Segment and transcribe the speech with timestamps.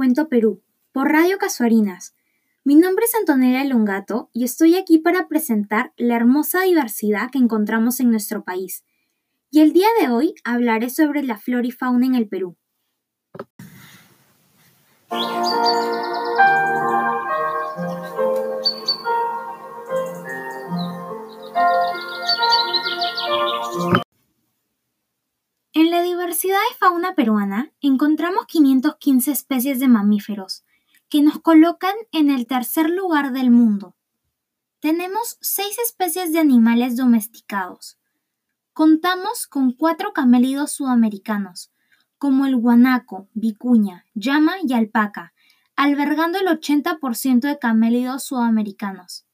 [0.00, 0.62] Cuento Perú,
[0.92, 2.14] por Radio Casuarinas.
[2.64, 8.00] Mi nombre es Antonella Longato y estoy aquí para presentar la hermosa diversidad que encontramos
[8.00, 8.82] en nuestro país.
[9.50, 12.56] Y el día de hoy hablaré sobre la flora y fauna en el Perú.
[26.20, 30.64] Diversidad de fauna peruana encontramos 515 especies de mamíferos,
[31.08, 33.96] que nos colocan en el tercer lugar del mundo.
[34.80, 37.98] Tenemos seis especies de animales domesticados.
[38.74, 41.72] Contamos con cuatro camélidos sudamericanos,
[42.18, 45.32] como el guanaco, vicuña, llama y alpaca,
[45.74, 49.24] albergando el 80% de camélidos sudamericanos.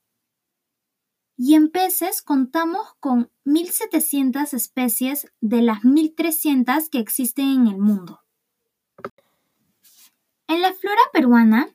[1.36, 8.22] Y en peces contamos con 1.700 especies de las 1.300 que existen en el mundo.
[10.48, 11.68] En la flora peruana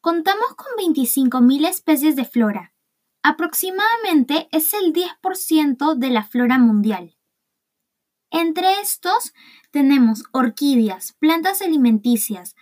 [0.00, 2.74] contamos con 25.000 especies de flora.
[3.22, 7.16] Aproximadamente es el 10% de la flora mundial.
[8.30, 9.32] Entre estos
[9.70, 12.56] tenemos orquídeas, plantas alimenticias,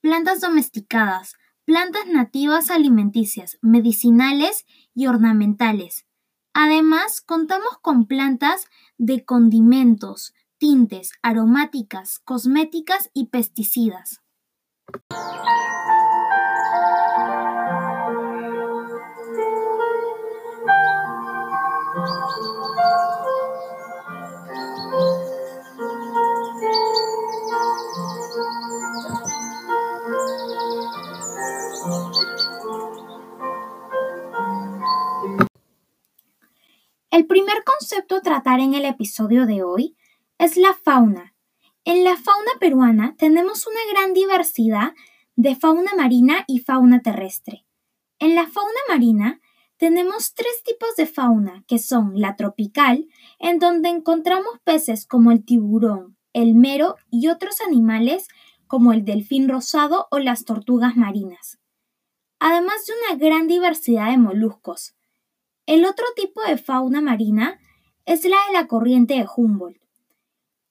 [0.00, 6.06] plantas domesticadas, plantas nativas alimenticias, medicinales y ornamentales.
[6.54, 8.66] Además, contamos con plantas
[8.98, 14.20] de condimentos, tintes, aromáticas, cosméticas y pesticidas.
[38.20, 39.96] Tratar en el episodio de hoy
[40.38, 41.34] es la fauna.
[41.84, 44.92] En la fauna peruana tenemos una gran diversidad
[45.36, 47.64] de fauna marina y fauna terrestre.
[48.18, 49.40] En la fauna marina
[49.78, 53.08] tenemos tres tipos de fauna, que son la tropical,
[53.38, 58.28] en donde encontramos peces como el tiburón, el mero y otros animales
[58.66, 61.58] como el delfín rosado o las tortugas marinas.
[62.38, 64.94] Además de una gran diversidad de moluscos.
[65.66, 67.58] El otro tipo de fauna marina
[68.04, 69.80] es la de la corriente de Humboldt,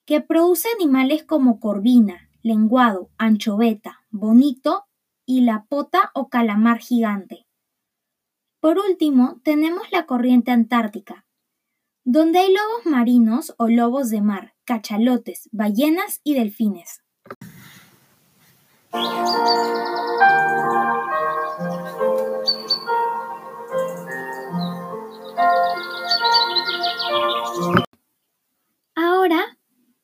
[0.05, 4.85] que produce animales como corvina, lenguado, anchoveta, bonito
[5.25, 7.47] y la pota o calamar gigante.
[8.59, 11.25] Por último, tenemos la corriente antártica,
[12.03, 17.01] donde hay lobos marinos o lobos de mar, cachalotes, ballenas y delfines.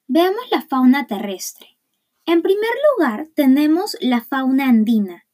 [0.07, 1.77] Veamos la fauna terrestre.
[2.25, 5.25] En primer lugar tenemos la fauna andina.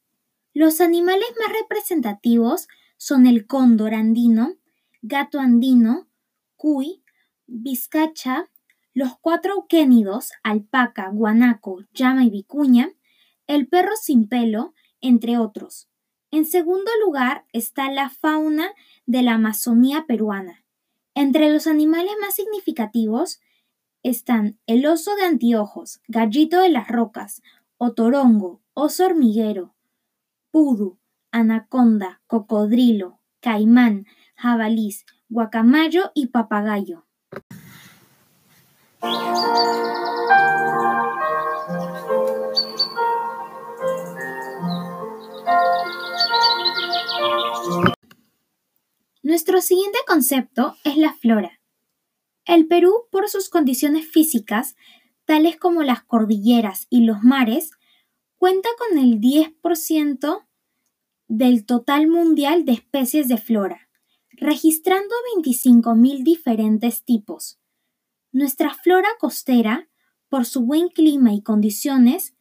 [0.53, 2.67] Los animales más representativos
[2.97, 4.55] son el cóndor andino,
[5.01, 6.07] gato andino,
[6.55, 7.03] cuy,
[7.47, 8.49] vizcacha,
[8.93, 12.91] los cuatro auquénidos, alpaca, guanaco, llama y vicuña,
[13.47, 15.89] el perro sin pelo, entre otros.
[16.31, 18.71] En segundo lugar está la fauna
[19.05, 20.63] de la Amazonía peruana.
[21.15, 23.39] Entre los animales más significativos
[24.03, 27.41] están el oso de anteojos, gallito de las rocas,
[27.77, 29.73] otorongo, oso hormiguero,
[30.51, 30.99] pudu,
[31.31, 34.05] anaconda, cocodrilo, caimán,
[34.35, 37.05] jabalís, guacamayo y papagayo.
[49.23, 51.62] Nuestro siguiente concepto es la flora.
[52.45, 54.75] El Perú, por sus condiciones físicas,
[55.25, 57.71] tales como las cordilleras y los mares,
[58.37, 60.45] cuenta con el 10%
[61.27, 63.89] del total mundial de especies de flora,
[64.31, 67.59] registrando 25.000 diferentes tipos.
[68.33, 69.87] Nuestra flora costera,
[70.27, 72.33] por su buen clima y condiciones,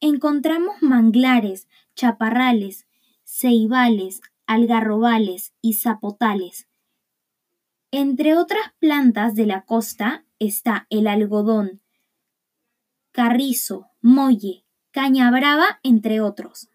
[0.00, 2.86] encontramos manglares, chaparrales,
[3.24, 6.68] ceibales, algarrobales y zapotales.
[7.96, 11.80] Entre otras plantas de la costa está el algodón,
[13.12, 16.68] carrizo, molle, caña brava, entre otros.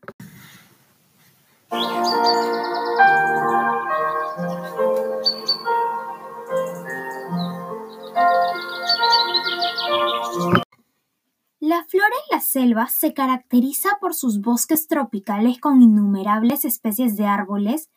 [11.59, 17.25] La flora en la selva se caracteriza por sus bosques tropicales con innumerables especies de
[17.25, 17.89] árboles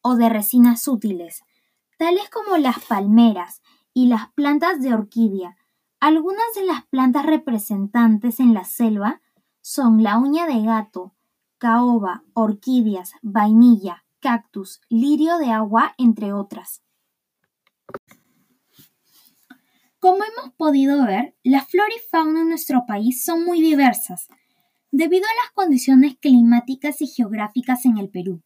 [0.00, 1.44] o de resinas útiles,
[1.98, 3.62] tales como las palmeras
[3.92, 5.56] y las plantas de orquídea.
[6.00, 9.20] Algunas de las plantas representantes en la selva
[9.60, 11.14] son la uña de gato,
[11.58, 16.82] caoba, orquídeas, vainilla, cactus, lirio de agua, entre otras.
[19.98, 24.28] Como hemos podido ver, la flora y fauna en nuestro país son muy diversas,
[24.90, 28.42] debido a las condiciones climáticas y geográficas en el Perú.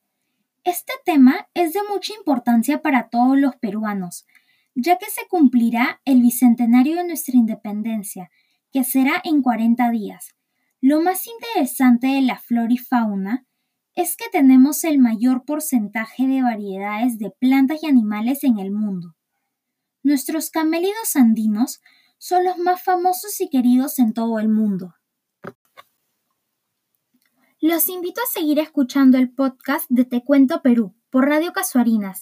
[0.64, 4.26] Este tema es de mucha importancia para todos los peruanos,
[4.74, 8.30] ya que se cumplirá el bicentenario de nuestra independencia,
[8.72, 10.34] que será en 40 días.
[10.80, 13.46] Lo más interesante de la flora y fauna
[13.94, 19.16] es que tenemos el mayor porcentaje de variedades de plantas y animales en el mundo.
[20.04, 21.80] Nuestros camélidos andinos
[22.18, 24.94] son los más famosos y queridos en todo el mundo.
[27.60, 32.20] Los invito a seguir escuchando el podcast de Te Cuento Perú por Radio Casuarinas,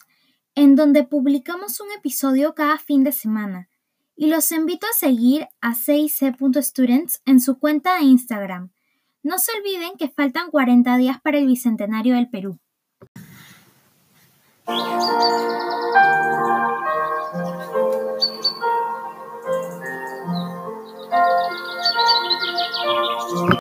[0.54, 3.68] en donde publicamos un episodio cada fin de semana.
[4.16, 8.70] Y los invito a seguir a 6c.students en su cuenta de Instagram.
[9.22, 12.58] No se olviden que faltan 40 días para el Bicentenario del Perú.